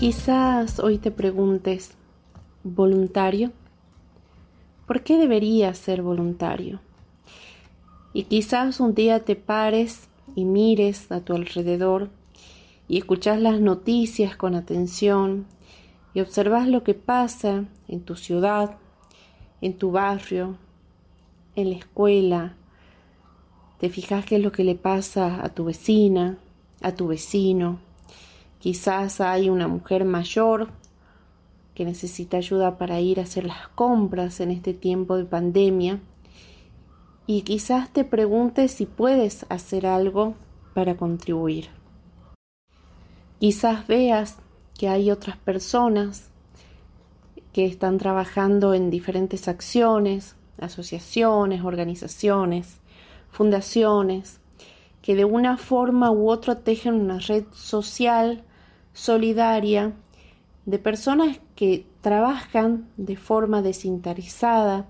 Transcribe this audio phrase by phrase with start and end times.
[0.00, 1.94] Quizás hoy te preguntes,
[2.64, 3.52] ¿voluntario?
[4.86, 6.80] ¿Por qué deberías ser voluntario?
[8.14, 12.08] Y quizás un día te pares y mires a tu alrededor
[12.88, 15.44] y escuchas las noticias con atención
[16.14, 18.78] y observas lo que pasa en tu ciudad,
[19.60, 20.56] en tu barrio,
[21.56, 22.54] en la escuela.
[23.78, 26.38] Te fijas qué es lo que le pasa a tu vecina,
[26.80, 27.80] a tu vecino,
[28.60, 30.68] Quizás hay una mujer mayor
[31.74, 35.98] que necesita ayuda para ir a hacer las compras en este tiempo de pandemia
[37.26, 40.34] y quizás te preguntes si puedes hacer algo
[40.74, 41.68] para contribuir.
[43.38, 44.36] Quizás veas
[44.78, 46.28] que hay otras personas
[47.54, 52.78] que están trabajando en diferentes acciones, asociaciones, organizaciones,
[53.30, 54.38] fundaciones,
[55.00, 58.44] que de una forma u otra tejen una red social
[58.92, 59.92] solidaria
[60.66, 64.86] de personas que trabajan de forma desinteresada,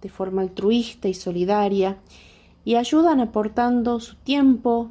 [0.00, 1.98] de forma altruista y solidaria,
[2.64, 4.90] y ayudan aportando su tiempo,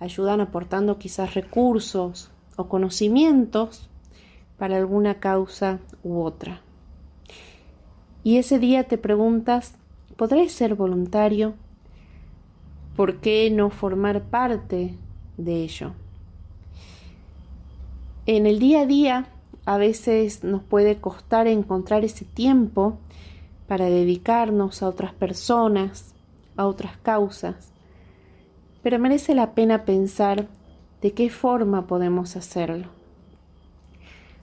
[0.00, 3.88] ayudan aportando quizás recursos o conocimientos
[4.58, 6.60] para alguna causa u otra.
[8.24, 9.74] Y ese día te preguntas,
[10.16, 11.54] ¿podré ser voluntario?
[12.96, 14.94] ¿Por qué no formar parte
[15.36, 15.92] de ello?
[18.30, 19.26] En el día a día
[19.64, 22.98] a veces nos puede costar encontrar ese tiempo
[23.66, 26.14] para dedicarnos a otras personas,
[26.54, 27.72] a otras causas,
[28.82, 30.46] pero merece la pena pensar
[31.00, 32.88] de qué forma podemos hacerlo.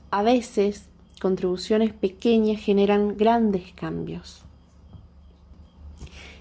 [0.09, 0.89] A veces,
[1.21, 4.43] contribuciones pequeñas generan grandes cambios.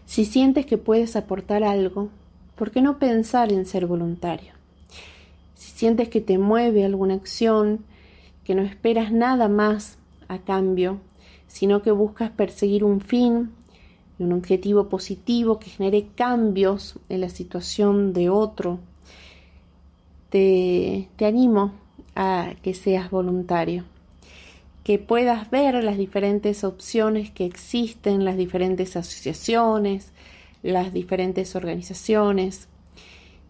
[0.06, 2.09] Si sientes que puedes aportar algo,
[2.56, 4.63] ¿por qué no pensar en ser voluntario?
[5.84, 7.84] Si sientes que te mueve alguna acción,
[8.43, 10.99] que no esperas nada más a cambio,
[11.47, 13.50] sino que buscas perseguir un fin
[14.19, 18.78] un objetivo positivo que genere cambios en la situación de otro,
[20.31, 21.72] te, te animo
[22.16, 23.84] a que seas voluntario,
[24.84, 30.12] que puedas ver las diferentes opciones que existen, las diferentes asociaciones,
[30.62, 32.69] las diferentes organizaciones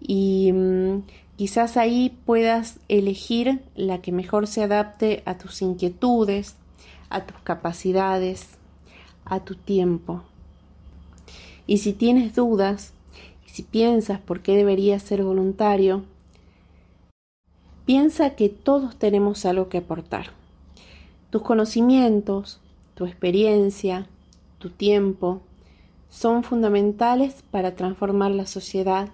[0.00, 1.02] y mm,
[1.36, 6.54] Quizás ahí puedas elegir la que mejor se adapte a tus inquietudes,
[7.10, 8.50] a tus capacidades,
[9.24, 10.22] a tu tiempo.
[11.66, 12.92] Y si tienes dudas,
[13.46, 16.04] si piensas por qué deberías ser voluntario,
[17.84, 20.26] piensa que todos tenemos algo que aportar.
[21.30, 22.60] Tus conocimientos,
[22.94, 24.06] tu experiencia,
[24.58, 25.40] tu tiempo,
[26.10, 29.08] son fundamentales para transformar la sociedad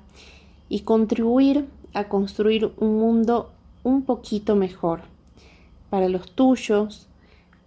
[0.68, 3.52] y contribuir a construir un mundo
[3.82, 5.02] un poquito mejor
[5.90, 7.08] para los tuyos,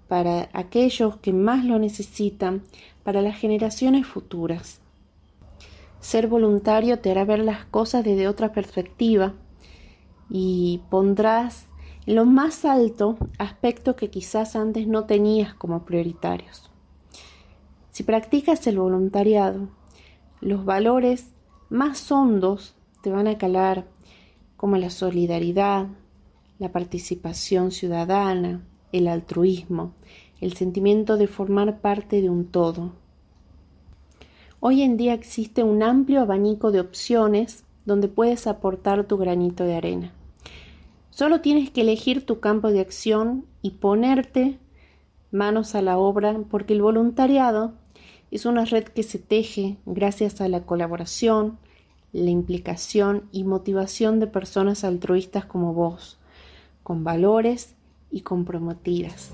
[0.07, 2.63] para aquellos que más lo necesitan,
[3.03, 4.79] para las generaciones futuras.
[5.99, 9.33] Ser voluntario te hará ver las cosas desde otra perspectiva
[10.29, 11.65] y pondrás
[12.05, 16.69] en lo más alto aspectos que quizás antes no tenías como prioritarios.
[17.91, 19.69] Si practicas el voluntariado,
[20.41, 21.29] los valores
[21.69, 23.85] más hondos te van a calar
[24.63, 25.87] como la solidaridad,
[26.57, 28.61] la participación ciudadana,
[28.93, 29.91] el altruismo,
[30.39, 32.93] el sentimiento de formar parte de un todo.
[34.61, 39.75] Hoy en día existe un amplio abanico de opciones donde puedes aportar tu granito de
[39.75, 40.13] arena.
[41.09, 44.59] Solo tienes que elegir tu campo de acción y ponerte
[45.29, 47.73] manos a la obra porque el voluntariado
[48.31, 51.59] es una red que se teje gracias a la colaboración,
[52.13, 56.17] la implicación y motivación de personas altruistas como vos,
[56.83, 57.75] con valores
[58.11, 59.31] y comprometidas.